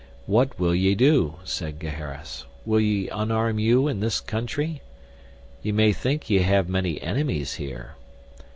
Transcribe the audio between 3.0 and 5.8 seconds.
unarm you in this country? Ye